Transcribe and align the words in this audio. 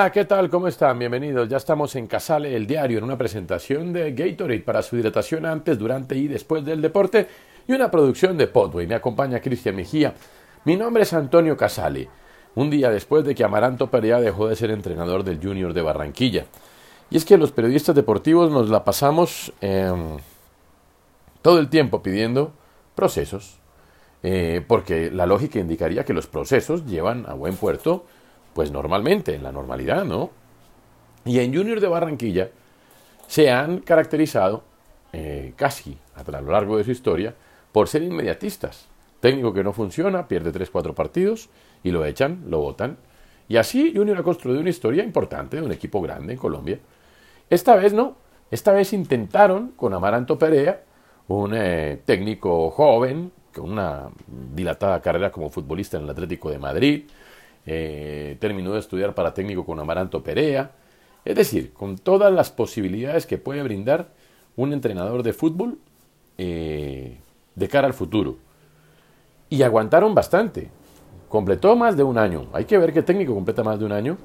Hola, 0.00 0.12
¿qué 0.12 0.24
tal? 0.24 0.48
¿Cómo 0.48 0.66
están? 0.66 0.98
Bienvenidos. 0.98 1.46
Ya 1.46 1.58
estamos 1.58 1.94
en 1.94 2.06
Casale, 2.06 2.56
el 2.56 2.66
diario, 2.66 2.96
en 2.96 3.04
una 3.04 3.18
presentación 3.18 3.92
de 3.92 4.12
Gatorade 4.12 4.60
para 4.60 4.80
su 4.80 4.96
hidratación 4.96 5.44
antes, 5.44 5.78
durante 5.78 6.16
y 6.16 6.26
después 6.26 6.64
del 6.64 6.80
deporte 6.80 7.28
y 7.68 7.74
una 7.74 7.90
producción 7.90 8.38
de 8.38 8.46
Podway. 8.46 8.86
Me 8.86 8.94
acompaña 8.94 9.40
Cristian 9.40 9.76
Mejía. 9.76 10.14
Mi 10.64 10.74
nombre 10.74 11.02
es 11.02 11.12
Antonio 11.12 11.54
Casale. 11.54 12.08
Un 12.54 12.70
día 12.70 12.88
después 12.88 13.26
de 13.26 13.34
que 13.34 13.44
Amaranto 13.44 13.90
Perea 13.90 14.20
dejó 14.20 14.48
de 14.48 14.56
ser 14.56 14.70
entrenador 14.70 15.22
del 15.22 15.38
Junior 15.38 15.74
de 15.74 15.82
Barranquilla. 15.82 16.46
Y 17.10 17.18
es 17.18 17.26
que 17.26 17.36
los 17.36 17.52
periodistas 17.52 17.94
deportivos 17.94 18.50
nos 18.50 18.70
la 18.70 18.84
pasamos 18.84 19.52
em, 19.60 20.16
todo 21.42 21.58
el 21.58 21.68
tiempo 21.68 22.02
pidiendo 22.02 22.54
procesos, 22.94 23.58
eh, 24.22 24.64
porque 24.66 25.10
la 25.10 25.26
lógica 25.26 25.58
indicaría 25.58 26.06
que 26.06 26.14
los 26.14 26.26
procesos 26.26 26.86
llevan 26.86 27.26
a 27.28 27.34
buen 27.34 27.54
puerto 27.56 28.06
pues 28.54 28.70
normalmente, 28.70 29.34
en 29.34 29.42
la 29.42 29.52
normalidad, 29.52 30.04
¿no? 30.04 30.30
Y 31.24 31.38
en 31.40 31.54
Junior 31.54 31.80
de 31.80 31.88
Barranquilla 31.88 32.50
se 33.26 33.50
han 33.50 33.80
caracterizado 33.80 34.64
eh, 35.12 35.52
casi 35.56 35.98
a 36.14 36.40
lo 36.40 36.50
largo 36.50 36.76
de 36.76 36.84
su 36.84 36.90
historia 36.90 37.34
por 37.72 37.88
ser 37.88 38.02
inmediatistas. 38.02 38.88
Técnico 39.20 39.52
que 39.52 39.62
no 39.62 39.72
funciona, 39.72 40.26
pierde 40.26 40.52
3-4 40.52 40.94
partidos 40.94 41.50
y 41.82 41.90
lo 41.90 42.04
echan, 42.04 42.44
lo 42.48 42.60
votan. 42.60 42.96
Y 43.48 43.56
así 43.56 43.92
Junior 43.94 44.18
ha 44.18 44.22
construido 44.22 44.60
una 44.60 44.70
historia 44.70 45.04
importante 45.04 45.56
de 45.56 45.62
un 45.62 45.72
equipo 45.72 46.00
grande 46.00 46.32
en 46.32 46.38
Colombia. 46.38 46.78
Esta 47.50 47.76
vez 47.76 47.92
no, 47.92 48.16
esta 48.50 48.72
vez 48.72 48.92
intentaron 48.92 49.72
con 49.72 49.92
Amaranto 49.92 50.38
Perea, 50.38 50.82
un 51.28 51.52
eh, 51.54 52.00
técnico 52.04 52.70
joven, 52.70 53.32
con 53.54 53.70
una 53.70 54.08
dilatada 54.54 55.00
carrera 55.00 55.30
como 55.30 55.50
futbolista 55.50 55.96
en 55.96 56.04
el 56.04 56.10
Atlético 56.10 56.50
de 56.50 56.58
Madrid, 56.58 57.04
eh, 57.66 58.36
terminó 58.40 58.72
de 58.72 58.80
estudiar 58.80 59.14
para 59.14 59.34
técnico 59.34 59.64
con 59.64 59.78
Amaranto 59.78 60.22
Perea, 60.22 60.72
es 61.24 61.36
decir, 61.36 61.72
con 61.72 61.98
todas 61.98 62.32
las 62.32 62.50
posibilidades 62.50 63.26
que 63.26 63.38
puede 63.38 63.62
brindar 63.62 64.08
un 64.56 64.72
entrenador 64.72 65.22
de 65.22 65.32
fútbol 65.32 65.78
eh, 66.38 67.18
de 67.54 67.68
cara 67.68 67.86
al 67.86 67.94
futuro. 67.94 68.36
Y 69.48 69.62
aguantaron 69.62 70.14
bastante. 70.14 70.70
Completó 71.28 71.76
más 71.76 71.96
de 71.96 72.02
un 72.02 72.18
año. 72.18 72.46
Hay 72.52 72.64
que 72.64 72.78
ver 72.78 72.92
qué 72.92 73.02
técnico 73.02 73.34
completa 73.34 73.62
más 73.62 73.78
de 73.78 73.84
un 73.84 73.92
año 73.92 74.16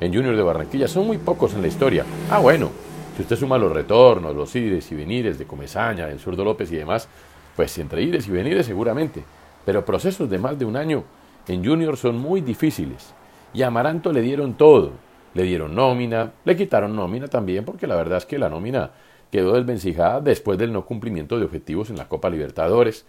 en 0.00 0.14
Junior 0.14 0.36
de 0.36 0.42
Barranquilla. 0.42 0.88
Son 0.88 1.06
muy 1.06 1.18
pocos 1.18 1.54
en 1.54 1.62
la 1.62 1.68
historia. 1.68 2.04
Ah, 2.30 2.38
bueno, 2.38 2.70
si 3.16 3.22
usted 3.22 3.36
suma 3.36 3.58
los 3.58 3.72
retornos, 3.72 4.34
los 4.34 4.54
ires 4.54 4.90
y 4.92 4.94
venires 4.94 5.38
de 5.38 5.46
Comesaña, 5.46 6.08
el 6.08 6.18
Zurdo 6.18 6.44
López 6.44 6.70
y 6.72 6.76
demás, 6.76 7.08
pues 7.56 7.76
entre 7.78 8.02
ires 8.02 8.26
y 8.28 8.30
venires 8.30 8.66
seguramente. 8.66 9.22
Pero 9.64 9.84
procesos 9.84 10.28
de 10.28 10.38
más 10.38 10.58
de 10.58 10.64
un 10.64 10.76
año 10.76 11.04
en 11.48 11.64
Junior 11.64 11.96
son 11.96 12.18
muy 12.18 12.40
difíciles. 12.40 13.14
Y 13.54 13.62
a 13.62 13.68
Amaranto 13.68 14.12
le 14.12 14.22
dieron 14.22 14.54
todo. 14.54 14.92
Le 15.34 15.44
dieron 15.44 15.74
nómina, 15.74 16.32
le 16.44 16.56
quitaron 16.56 16.94
nómina 16.94 17.26
también, 17.28 17.64
porque 17.64 17.86
la 17.86 17.96
verdad 17.96 18.18
es 18.18 18.26
que 18.26 18.38
la 18.38 18.48
nómina 18.48 18.90
quedó 19.30 19.54
desvencijada 19.54 20.20
después 20.20 20.58
del 20.58 20.72
no 20.72 20.84
cumplimiento 20.84 21.38
de 21.38 21.46
objetivos 21.46 21.88
en 21.88 21.96
la 21.96 22.08
Copa 22.08 22.28
Libertadores. 22.28 23.06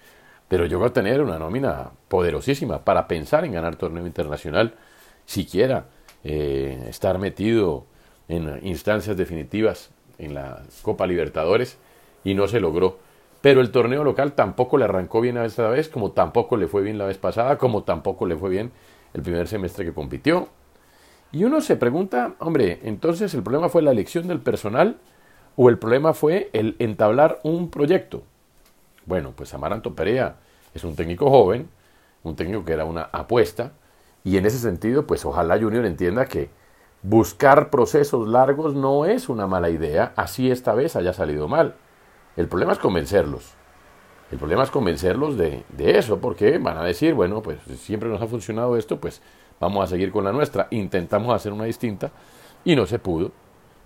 Pero 0.47 0.65
llegó 0.65 0.85
a 0.85 0.93
tener 0.93 1.21
una 1.21 1.37
nómina 1.37 1.91
poderosísima 2.07 2.83
para 2.85 3.07
pensar 3.07 3.43
en 3.43 3.53
ganar 3.53 3.75
torneo 3.75 4.05
internacional, 4.05 4.75
siquiera 5.25 5.85
eh, 6.23 6.85
estar 6.89 7.17
metido 7.19 7.85
en 8.29 8.59
instancias 8.65 9.17
definitivas 9.17 9.91
en 10.17 10.33
la 10.33 10.63
Copa 10.81 11.07
Libertadores 11.07 11.77
y 12.23 12.33
no 12.33 12.47
se 12.47 12.59
logró. 12.59 12.99
Pero 13.43 13.59
el 13.59 13.71
torneo 13.71 14.05
local 14.05 14.31
tampoco 14.35 14.77
le 14.77 14.85
arrancó 14.85 15.19
bien 15.19 15.37
a 15.37 15.43
esta 15.43 15.67
vez, 15.67 15.89
como 15.89 16.13
tampoco 16.13 16.55
le 16.55 16.69
fue 16.69 16.81
bien 16.81 16.97
la 16.97 17.03
vez 17.03 17.17
pasada, 17.17 17.57
como 17.57 17.83
tampoco 17.83 18.25
le 18.25 18.37
fue 18.37 18.49
bien 18.49 18.71
el 19.13 19.21
primer 19.21 19.49
semestre 19.49 19.83
que 19.83 19.91
compitió. 19.91 20.47
Y 21.33 21.43
uno 21.43 21.59
se 21.59 21.75
pregunta, 21.75 22.35
hombre, 22.39 22.79
entonces 22.83 23.33
el 23.33 23.43
problema 23.43 23.67
fue 23.67 23.81
la 23.81 23.91
elección 23.91 24.29
del 24.29 24.39
personal 24.39 24.95
o 25.57 25.67
el 25.67 25.77
problema 25.77 26.13
fue 26.13 26.49
el 26.53 26.77
entablar 26.79 27.41
un 27.43 27.69
proyecto. 27.69 28.23
Bueno, 29.05 29.33
pues 29.35 29.53
Amaranto 29.53 29.93
Perea 29.93 30.37
es 30.73 30.85
un 30.85 30.95
técnico 30.95 31.29
joven, 31.29 31.67
un 32.23 32.37
técnico 32.37 32.63
que 32.63 32.71
era 32.71 32.85
una 32.85 33.09
apuesta, 33.11 33.73
y 34.23 34.37
en 34.37 34.45
ese 34.45 34.57
sentido, 34.57 35.05
pues 35.05 35.25
ojalá 35.25 35.59
Junior 35.59 35.85
entienda 35.85 36.27
que 36.27 36.49
buscar 37.01 37.69
procesos 37.69 38.25
largos 38.25 38.73
no 38.73 39.03
es 39.03 39.27
una 39.27 39.47
mala 39.47 39.69
idea, 39.69 40.13
así 40.15 40.49
esta 40.49 40.73
vez 40.73 40.95
haya 40.95 41.11
salido 41.11 41.49
mal. 41.49 41.75
El 42.35 42.47
problema 42.47 42.73
es 42.73 42.79
convencerlos. 42.79 43.53
El 44.31 44.39
problema 44.39 44.63
es 44.63 44.71
convencerlos 44.71 45.37
de, 45.37 45.63
eso, 45.77 46.19
porque 46.19 46.57
van 46.57 46.77
a 46.77 46.83
decir, 46.83 47.13
bueno, 47.13 47.43
pues 47.43 47.59
siempre 47.77 48.09
nos 48.09 48.19
ha 48.21 48.27
funcionado 48.27 48.75
esto, 48.77 48.99
pues 48.99 49.21
vamos 49.59 49.83
a 49.83 49.87
seguir 49.87 50.11
con 50.11 50.23
la 50.23 50.31
nuestra. 50.31 50.67
Intentamos 50.71 51.33
hacer 51.35 51.53
una 51.53 51.65
distinta 51.65 52.11
y 52.65 52.75
no 52.75 52.87
se 52.87 52.97
pudo. 52.97 53.31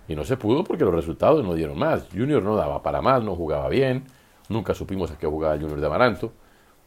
Y 0.08 0.16
no 0.16 0.24
se 0.24 0.38
pudo 0.38 0.64
porque 0.64 0.84
los 0.84 0.94
resultados 0.94 1.44
no 1.44 1.52
dieron 1.52 1.78
más. 1.78 2.06
Junior 2.10 2.42
no 2.42 2.56
daba 2.56 2.82
para 2.82 3.02
más, 3.02 3.22
no 3.22 3.36
jugaba 3.36 3.68
bien. 3.68 4.04
Nunca 4.48 4.72
supimos 4.72 5.10
a 5.10 5.18
qué 5.18 5.26
jugaba 5.26 5.58
Junior 5.58 5.78
de 5.78 5.86
Amaranto. 5.86 6.32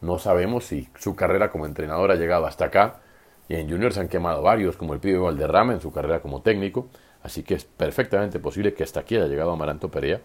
No 0.01 0.17
sabemos 0.17 0.63
si 0.65 0.89
su 0.97 1.15
carrera 1.15 1.51
como 1.51 1.67
entrenador 1.67 2.09
ha 2.09 2.15
llegado 2.15 2.47
hasta 2.47 2.65
acá. 2.65 3.01
Y 3.47 3.53
en 3.53 3.69
Junior 3.69 3.93
se 3.93 3.99
han 3.99 4.07
quemado 4.07 4.41
varios, 4.41 4.75
como 4.75 4.95
el 4.95 4.99
pibe 4.99 5.19
Valderrama 5.19 5.73
en 5.73 5.81
su 5.81 5.91
carrera 5.91 6.19
como 6.21 6.41
técnico. 6.41 6.87
Así 7.21 7.43
que 7.43 7.53
es 7.53 7.65
perfectamente 7.65 8.39
posible 8.39 8.73
que 8.73 8.83
hasta 8.83 9.01
aquí 9.01 9.17
haya 9.17 9.27
llegado 9.27 9.51
Amaranto 9.51 9.91
Perea 9.91 10.21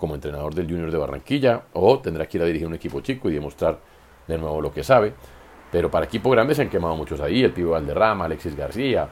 como 0.00 0.14
entrenador 0.14 0.54
del 0.54 0.66
Junior 0.66 0.90
de 0.90 0.98
Barranquilla 0.98 1.62
o 1.74 2.00
tendrá 2.00 2.26
que 2.26 2.38
ir 2.38 2.42
a 2.42 2.46
dirigir 2.46 2.66
un 2.66 2.74
equipo 2.74 3.00
chico 3.00 3.28
y 3.28 3.34
demostrar 3.34 3.78
de 4.26 4.38
nuevo 4.38 4.60
lo 4.60 4.72
que 4.72 4.82
sabe. 4.82 5.12
Pero 5.70 5.90
para 5.90 6.06
equipo 6.06 6.30
grande 6.30 6.54
se 6.54 6.62
han 6.62 6.70
quemado 6.70 6.96
muchos 6.96 7.20
ahí, 7.20 7.44
el 7.44 7.52
Pivo 7.52 7.72
Valderrama, 7.72 8.24
Alexis 8.24 8.56
García, 8.56 9.08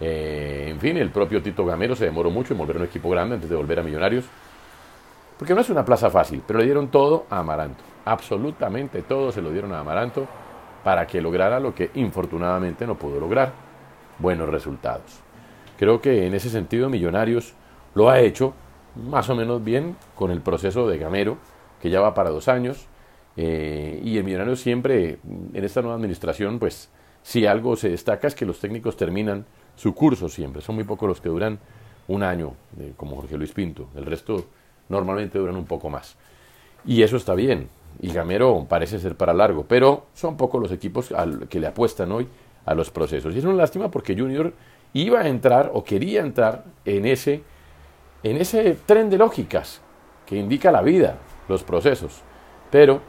eh, 0.00 0.66
en 0.68 0.78
fin, 0.78 0.96
el 0.96 1.10
propio 1.10 1.42
Tito 1.42 1.64
Gamero 1.64 1.96
se 1.96 2.04
demoró 2.04 2.30
mucho 2.30 2.54
en 2.54 2.58
volver 2.58 2.76
a 2.76 2.80
un 2.80 2.84
equipo 2.84 3.10
grande 3.10 3.34
antes 3.34 3.50
de 3.50 3.56
volver 3.56 3.80
a 3.80 3.82
Millonarios. 3.82 4.26
Porque 5.36 5.54
no 5.54 5.60
es 5.60 5.70
una 5.70 5.84
plaza 5.84 6.10
fácil, 6.10 6.42
pero 6.46 6.58
le 6.58 6.64
dieron 6.64 6.88
todo 6.88 7.26
a 7.30 7.38
Amaranto. 7.38 7.82
Absolutamente 8.04 9.02
todo 9.02 9.32
se 9.32 9.42
lo 9.42 9.50
dieron 9.50 9.72
a 9.72 9.80
Amaranto 9.80 10.26
para 10.84 11.06
que 11.06 11.20
lograra 11.20 11.60
lo 11.60 11.74
que 11.74 11.90
infortunadamente 11.94 12.86
no 12.86 12.96
pudo 12.96 13.20
lograr. 13.20 13.52
Buenos 14.18 14.48
resultados. 14.48 15.20
Creo 15.78 16.00
que 16.00 16.26
en 16.26 16.34
ese 16.34 16.50
sentido 16.50 16.88
Millonarios 16.88 17.54
lo 17.94 18.10
ha 18.10 18.20
hecho 18.20 18.54
más 18.98 19.28
o 19.30 19.34
menos 19.34 19.62
bien 19.62 19.96
con 20.14 20.30
el 20.30 20.40
proceso 20.40 20.88
de 20.88 20.98
Gamero, 20.98 21.38
que 21.80 21.90
ya 21.90 22.00
va 22.00 22.14
para 22.14 22.30
dos 22.30 22.48
años. 22.48 22.86
Eh, 23.36 24.00
y 24.02 24.18
el 24.18 24.24
Millonario 24.24 24.56
siempre, 24.56 25.18
en 25.54 25.64
esta 25.64 25.80
nueva 25.80 25.96
administración, 25.96 26.58
pues 26.58 26.90
si 27.22 27.46
algo 27.46 27.76
se 27.76 27.90
destaca 27.90 28.26
es 28.26 28.34
que 28.34 28.46
los 28.46 28.58
técnicos 28.58 28.96
terminan 28.96 29.44
su 29.76 29.94
curso 29.94 30.28
siempre. 30.28 30.60
Son 30.60 30.74
muy 30.74 30.84
pocos 30.84 31.08
los 31.08 31.20
que 31.20 31.28
duran 31.28 31.58
un 32.08 32.22
año, 32.22 32.54
como 32.96 33.16
Jorge 33.16 33.36
Luis 33.36 33.52
Pinto. 33.52 33.88
El 33.94 34.06
resto 34.06 34.46
normalmente 34.88 35.38
duran 35.38 35.56
un 35.56 35.66
poco 35.66 35.90
más. 35.90 36.16
Y 36.84 37.02
eso 37.02 37.16
está 37.16 37.34
bien. 37.34 37.68
Y 38.00 38.12
Gamero 38.12 38.66
parece 38.68 38.98
ser 38.98 39.14
para 39.16 39.34
largo. 39.34 39.66
Pero 39.68 40.06
son 40.14 40.36
pocos 40.36 40.60
los 40.60 40.72
equipos 40.72 41.12
que 41.48 41.60
le 41.60 41.66
apuestan 41.66 42.10
hoy 42.12 42.26
a 42.64 42.74
los 42.74 42.90
procesos. 42.90 43.34
Y 43.34 43.38
es 43.38 43.44
una 43.44 43.54
lástima 43.54 43.90
porque 43.90 44.16
Junior 44.16 44.52
iba 44.92 45.20
a 45.20 45.28
entrar 45.28 45.70
o 45.74 45.84
quería 45.84 46.20
entrar 46.20 46.64
en 46.84 47.06
ese, 47.06 47.42
en 48.22 48.36
ese 48.36 48.76
tren 48.86 49.10
de 49.10 49.18
lógicas 49.18 49.80
que 50.26 50.36
indica 50.36 50.72
la 50.72 50.82
vida, 50.82 51.16
los 51.48 51.62
procesos. 51.62 52.22
Pero 52.70 53.00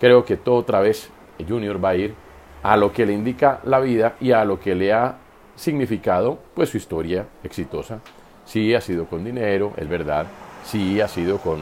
creo 0.00 0.24
que 0.24 0.36
todo 0.36 0.56
otra 0.56 0.80
vez 0.80 1.10
Junior 1.46 1.82
va 1.82 1.90
a 1.90 1.96
ir 1.96 2.14
a 2.62 2.76
lo 2.76 2.92
que 2.92 3.06
le 3.06 3.12
indica 3.12 3.60
la 3.64 3.78
vida 3.80 4.16
y 4.20 4.32
a 4.32 4.44
lo 4.44 4.58
que 4.58 4.74
le 4.74 4.92
ha 4.92 5.16
significado 5.54 6.38
pues 6.54 6.70
su 6.70 6.76
historia 6.76 7.26
exitosa. 7.44 8.00
Sí 8.44 8.74
ha 8.74 8.80
sido 8.80 9.06
con 9.06 9.24
dinero, 9.24 9.72
es 9.76 9.88
verdad, 9.88 10.26
sí 10.64 11.00
ha 11.00 11.08
sido 11.08 11.38
con 11.38 11.60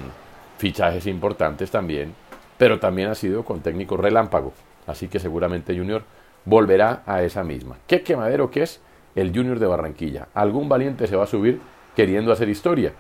fichajes 0.59 1.07
importantes 1.07 1.71
también, 1.71 2.15
pero 2.57 2.79
también 2.79 3.09
ha 3.09 3.15
sido 3.15 3.45
con 3.45 3.61
técnico 3.61 3.97
relámpago. 3.97 4.53
Así 4.87 5.09
que 5.09 5.19
seguramente 5.19 5.77
Junior 5.77 6.03
volverá 6.45 7.03
a 7.07 7.23
esa 7.23 7.43
misma. 7.43 7.77
¿Qué 7.87 8.03
quemadero 8.03 8.51
que 8.51 8.63
es 8.63 8.81
el 9.15 9.35
Junior 9.35 9.59
de 9.59 9.67
Barranquilla? 9.67 10.29
Algún 10.35 10.69
valiente 10.69 11.07
se 11.07 11.17
va 11.17 11.25
a 11.25 11.29
subir 11.29 11.61
queriendo 11.95 12.33
hacer 12.33 12.49
historia. 12.49 12.93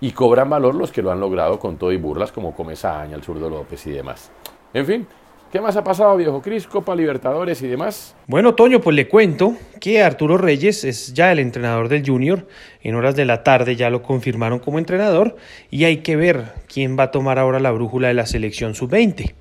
Y 0.00 0.12
cobran 0.12 0.48
valor 0.48 0.74
los 0.74 0.92
que 0.92 1.02
lo 1.02 1.10
han 1.10 1.20
logrado 1.20 1.58
con 1.58 1.76
todo 1.76 1.92
y 1.92 1.96
burlas 1.96 2.30
como 2.30 2.54
Comesaña, 2.54 3.16
el 3.16 3.22
zurdo 3.22 3.50
López 3.50 3.86
y 3.86 3.90
demás. 3.90 4.30
En 4.72 4.86
fin, 4.86 5.06
¿Qué 5.50 5.62
más 5.62 5.76
ha 5.76 5.82
pasado, 5.82 6.14
viejo 6.18 6.42
Cris? 6.42 6.66
Copa 6.66 6.94
Libertadores 6.94 7.62
y 7.62 7.68
demás. 7.68 8.14
Bueno, 8.26 8.54
Toño, 8.54 8.82
pues 8.82 8.94
le 8.94 9.08
cuento 9.08 9.56
que 9.80 10.02
Arturo 10.02 10.36
Reyes 10.36 10.84
es 10.84 11.14
ya 11.14 11.32
el 11.32 11.38
entrenador 11.38 11.88
del 11.88 12.04
Junior. 12.06 12.46
En 12.82 12.94
horas 12.94 13.16
de 13.16 13.24
la 13.24 13.44
tarde 13.44 13.74
ya 13.74 13.88
lo 13.88 14.02
confirmaron 14.02 14.58
como 14.58 14.78
entrenador 14.78 15.36
y 15.70 15.84
hay 15.84 15.98
que 15.98 16.16
ver 16.16 16.52
quién 16.70 16.98
va 16.98 17.04
a 17.04 17.10
tomar 17.10 17.38
ahora 17.38 17.60
la 17.60 17.70
brújula 17.70 18.08
de 18.08 18.14
la 18.14 18.26
selección 18.26 18.74
sub-20. 18.74 19.32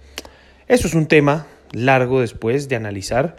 Eso 0.69 0.87
es 0.87 0.93
un 0.93 1.07
tema 1.07 1.45
largo 1.73 2.21
después 2.21 2.69
de 2.69 2.77
analizar 2.77 3.35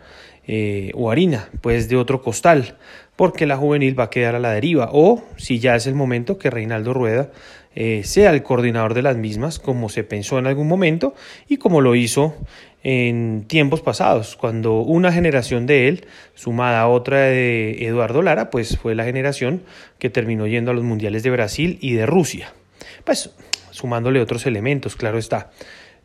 eh, 0.46 0.90
o 0.94 1.10
harina, 1.10 1.48
pues 1.62 1.88
de 1.88 1.96
otro 1.96 2.20
costal, 2.20 2.76
porque 3.18 3.46
la 3.46 3.56
juvenil 3.56 3.98
va 3.98 4.04
a 4.04 4.10
quedar 4.10 4.36
a 4.36 4.38
la 4.38 4.52
deriva 4.52 4.90
o 4.92 5.24
si 5.36 5.58
ya 5.58 5.74
es 5.74 5.88
el 5.88 5.96
momento 5.96 6.38
que 6.38 6.50
Reinaldo 6.50 6.94
Rueda 6.94 7.32
eh, 7.74 8.02
sea 8.04 8.30
el 8.30 8.44
coordinador 8.44 8.94
de 8.94 9.02
las 9.02 9.16
mismas, 9.16 9.58
como 9.58 9.88
se 9.88 10.04
pensó 10.04 10.38
en 10.38 10.46
algún 10.46 10.68
momento 10.68 11.16
y 11.48 11.56
como 11.56 11.80
lo 11.80 11.96
hizo 11.96 12.36
en 12.84 13.44
tiempos 13.48 13.80
pasados, 13.80 14.36
cuando 14.36 14.82
una 14.82 15.10
generación 15.10 15.66
de 15.66 15.88
él, 15.88 16.06
sumada 16.36 16.82
a 16.82 16.86
otra 16.86 17.22
de 17.22 17.84
Eduardo 17.84 18.22
Lara, 18.22 18.50
pues 18.50 18.78
fue 18.78 18.94
la 18.94 19.02
generación 19.02 19.64
que 19.98 20.10
terminó 20.10 20.46
yendo 20.46 20.70
a 20.70 20.74
los 20.74 20.84
mundiales 20.84 21.24
de 21.24 21.30
Brasil 21.30 21.76
y 21.80 21.94
de 21.94 22.06
Rusia. 22.06 22.52
Pues 23.02 23.34
sumándole 23.72 24.20
otros 24.20 24.46
elementos, 24.46 24.94
claro 24.94 25.18
está 25.18 25.50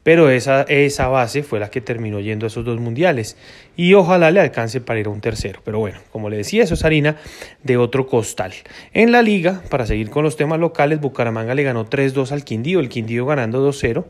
pero 0.04 0.30
esa, 0.30 0.64
esa 0.64 1.08
base 1.08 1.44
fue 1.44 1.60
la 1.60 1.72
que 1.72 1.82
terminó 1.82 2.20
yendo 2.20 2.46
a 2.46 2.48
esos 2.48 2.66
dos 2.66 2.80
mundiales 2.80 3.38
y 3.76 3.94
ojalá 3.94 4.32
le 4.32 4.42
alcance 4.42 4.82
para 4.82 5.00
ir 5.00 5.08
a 5.08 5.10
un 5.10 5.22
tercero. 5.22 5.62
Pero 5.64 5.80
bueno, 5.80 6.00
como 6.12 6.30
le 6.30 6.38
decía, 6.38 6.64
eso 6.64 6.74
es 6.74 6.84
harina 6.84 7.16
de 7.64 7.78
otro 7.78 8.06
costal. 8.08 8.54
En 8.94 9.12
la 9.12 9.22
liga, 9.22 9.62
para 9.70 9.86
seguir 9.86 10.10
con 10.10 10.24
los 10.24 10.36
temas 10.36 10.60
locales, 10.60 11.00
Bucaramanga 11.00 11.56
le 11.56 11.64
ganó 11.64 11.90
3-2 11.90 12.32
al 12.32 12.44
Quindío, 12.44 12.80
el 12.80 12.90
Quindío 12.90 13.26
ganando 13.26 13.68
2-0, 13.68 14.06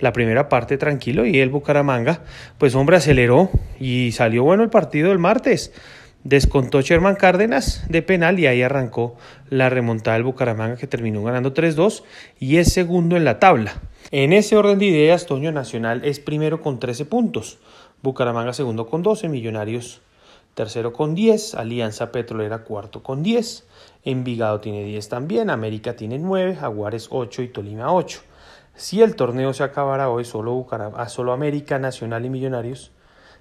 la 0.00 0.12
primera 0.12 0.48
parte 0.48 0.76
tranquilo 0.76 1.24
y 1.24 1.38
el 1.38 1.48
Bucaramanga, 1.48 2.20
pues 2.58 2.74
hombre, 2.74 2.96
aceleró 2.96 3.50
y 3.80 4.12
salió 4.12 4.42
bueno 4.42 4.62
el 4.62 4.70
partido 4.70 5.12
el 5.12 5.18
martes. 5.18 5.72
Descontó 6.24 6.80
Sherman 6.80 7.14
Cárdenas 7.14 7.84
de 7.88 8.02
penal 8.02 8.40
y 8.40 8.48
ahí 8.48 8.60
arrancó 8.60 9.16
la 9.48 9.70
remontada 9.70 10.16
del 10.16 10.24
Bucaramanga 10.24 10.76
que 10.76 10.88
terminó 10.88 11.22
ganando 11.22 11.54
3-2 11.54 12.02
y 12.40 12.56
es 12.56 12.72
segundo 12.72 13.16
en 13.16 13.24
la 13.24 13.38
tabla. 13.38 13.74
En 14.12 14.32
ese 14.32 14.56
orden 14.56 14.78
de 14.78 14.86
ideas, 14.86 15.26
Toño 15.26 15.50
Nacional 15.50 16.04
es 16.04 16.20
primero 16.20 16.60
con 16.60 16.78
13 16.78 17.06
puntos, 17.06 17.58
Bucaramanga 18.02 18.52
segundo 18.52 18.86
con 18.86 19.02
12, 19.02 19.28
Millonarios 19.28 20.00
tercero 20.54 20.92
con 20.92 21.14
10, 21.14 21.56
Alianza 21.56 22.12
Petrolera 22.12 22.64
cuarto 22.64 23.02
con 23.02 23.22
10, 23.22 23.66
Envigado 24.04 24.60
tiene 24.60 24.84
10 24.84 25.08
también, 25.08 25.50
América 25.50 25.96
tiene 25.96 26.18
9, 26.18 26.54
Jaguares 26.54 27.08
8 27.10 27.42
y 27.42 27.48
Tolima 27.48 27.92
8. 27.92 28.20
Si 28.74 29.02
el 29.02 29.16
torneo 29.16 29.52
se 29.52 29.64
acabara 29.64 30.08
hoy, 30.08 30.24
solo, 30.24 30.54
Bucaramanga, 30.54 31.08
solo 31.08 31.32
América, 31.32 31.78
Nacional 31.78 32.24
y 32.24 32.30
Millonarios 32.30 32.92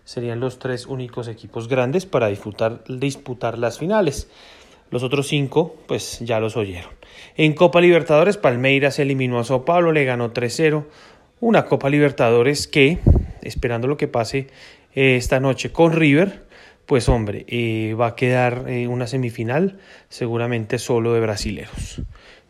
serían 0.04 0.40
los 0.40 0.60
tres 0.60 0.88
únicos 0.88 1.28
equipos 1.28 1.68
grandes 1.68 2.06
para 2.06 2.28
disputar 2.28 3.58
las 3.60 3.78
finales. 3.80 4.30
Los 4.96 5.04
otros 5.04 5.28
cinco, 5.28 5.76
pues 5.88 6.20
ya 6.22 6.40
los 6.40 6.56
oyeron. 6.56 6.90
En 7.36 7.52
Copa 7.52 7.82
Libertadores, 7.82 8.38
Palmeiras 8.38 8.98
eliminó 8.98 9.40
a 9.40 9.44
Sao 9.44 9.66
Paulo, 9.66 9.92
le 9.92 10.06
ganó 10.06 10.32
3-0. 10.32 10.86
Una 11.42 11.66
Copa 11.66 11.90
Libertadores 11.90 12.66
que, 12.66 13.00
esperando 13.42 13.90
lo 13.90 13.98
que 13.98 14.08
pase 14.08 14.48
eh, 14.96 15.18
esta 15.18 15.42
noche 15.42 15.74
con 15.74 15.92
River, 15.92 16.46
pues 16.86 17.10
hombre, 17.10 17.44
eh, 17.50 17.94
va 18.00 18.08
a 18.08 18.16
quedar 18.16 18.70
eh, 18.70 18.88
una 18.88 19.06
semifinal 19.06 19.80
seguramente 20.08 20.80
solo 20.80 21.14
de 21.14 21.20
brasileros. 21.20 22.02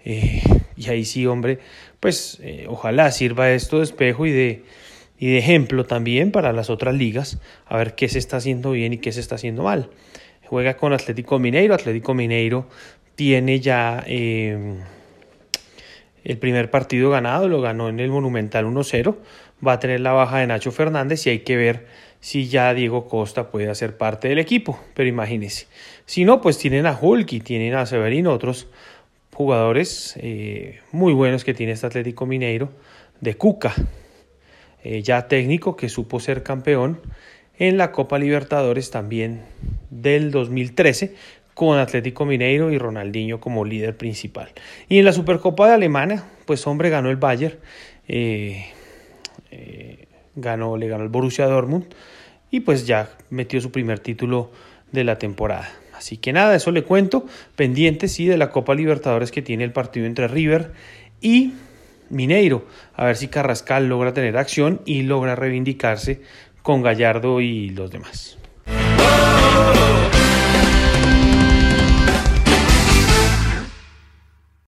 y 0.06 0.88
ahí 0.88 1.04
sí, 1.04 1.26
hombre, 1.26 1.58
pues 2.00 2.40
ojalá 2.68 3.10
sirva 3.10 3.50
esto 3.54 3.80
de 3.80 3.86
espejo 3.86 4.28
y 4.28 4.32
de, 4.32 4.64
y 5.18 5.32
de 5.32 5.40
ejemplo 5.40 5.86
también 5.86 6.32
para 6.32 6.54
las 6.54 6.70
otras 6.70 6.94
ligas, 6.94 7.40
a 7.66 7.76
ver 7.76 7.96
qué 7.96 8.08
se 8.08 8.20
está 8.20 8.38
haciendo 8.38 8.70
bien 8.70 8.94
y 8.94 9.00
qué 9.00 9.12
se 9.12 9.20
está 9.20 9.34
haciendo 9.34 9.64
mal. 9.64 9.90
Juega 10.48 10.78
con 10.78 10.94
Atlético 10.94 11.40
Mineiro, 11.40 11.74
Atlético 11.74 12.14
Mineiro 12.14 12.68
tiene 13.16 13.60
ya 13.60 14.04
eh, 14.08 14.78
el 16.24 16.38
primer 16.38 16.70
partido 16.70 17.10
ganado, 17.10 17.48
lo 17.48 17.62
ganó 17.62 17.90
en 17.90 18.00
el 18.00 18.10
Monumental 18.10 18.66
1-0, 18.66 19.16
va 19.66 19.74
a 19.74 19.80
tener 19.80 20.02
la 20.02 20.12
baja 20.12 20.40
de 20.40 20.48
Nacho 20.48 20.72
Fernández 20.72 21.26
y 21.26 21.30
hay 21.30 21.40
que 21.40 21.56
ver 21.56 21.88
si 22.20 22.48
ya 22.48 22.74
Diego 22.74 23.08
Costa 23.08 23.52
puede 23.52 23.70
hacer 23.70 23.98
parte 23.98 24.28
del 24.28 24.40
equipo, 24.40 24.80
pero 24.94 25.08
imagínense. 25.08 25.68
Si 26.06 26.26
no, 26.26 26.42
pues 26.42 26.58
tienen 26.58 26.88
a 26.88 26.98
Hulk 27.00 27.44
tienen 27.44 27.76
a 27.76 27.86
Severino, 27.86 28.34
otros 28.34 28.68
jugadores 29.32 30.16
eh, 30.18 30.80
muy 30.92 31.14
buenos 31.14 31.44
que 31.44 31.54
tiene 31.54 31.74
este 31.74 31.88
Atlético 31.88 32.26
Mineiro, 32.26 32.72
de 33.22 33.36
Cuca, 33.36 33.74
eh, 34.84 35.02
ya 35.02 35.28
técnico 35.28 35.76
que 35.76 35.90
supo 35.90 36.20
ser 36.20 36.42
campeón 36.42 37.02
en 37.60 37.78
la 37.78 37.92
Copa 37.92 38.20
Libertadores 38.20 38.92
también 38.92 39.42
del 39.90 40.32
2013 40.32 41.16
con 41.54 41.80
Atlético 41.80 42.26
Mineiro 42.26 42.72
y 42.72 42.78
Ronaldinho 42.78 43.40
como 43.40 43.64
líder 43.64 43.96
principal. 43.96 44.50
Y 44.90 45.00
en 45.00 45.06
la 45.06 45.14
Supercopa 45.14 45.68
de 45.68 45.74
Alemania, 45.74 46.26
pues 46.46 46.68
hombre, 46.68 46.90
ganó 46.90 47.10
el 47.10 47.16
Bayern, 47.16 47.56
eh, 48.08 48.66
eh, 49.52 50.08
ganó, 50.36 50.76
le 50.76 50.88
ganó 50.88 51.04
el 51.04 51.10
Borussia 51.10 51.46
Dortmund 51.46 51.86
y 52.52 52.60
pues 52.60 52.86
ya 52.86 53.10
metió 53.30 53.62
su 53.62 53.72
primer 53.72 54.00
título 54.00 54.52
de 54.92 55.06
la 55.06 55.18
temporada. 55.18 55.72
Así 55.94 56.18
que 56.18 56.34
nada, 56.34 56.56
eso 56.56 56.72
le 56.72 56.84
cuento, 56.84 57.26
pendiente 57.56 58.10
sí 58.10 58.26
de 58.26 58.38
la 58.38 58.52
Copa 58.52 58.76
Libertadores 58.76 59.32
que 59.32 59.42
tiene 59.42 59.64
el 59.64 59.72
partido 59.72 60.06
entre 60.06 60.28
River 60.28 60.74
y 61.22 61.54
Mineiro, 62.10 62.66
a 62.94 63.06
ver 63.06 63.16
si 63.16 63.28
Carrascal 63.30 63.88
logra 63.88 64.14
tener 64.14 64.38
acción 64.38 64.82
y 64.86 65.04
logra 65.04 65.36
reivindicarse 65.36 66.22
con 66.66 66.82
Gallardo 66.82 67.42
y 67.42 67.70
los 67.70 67.92
demás. 67.92 68.40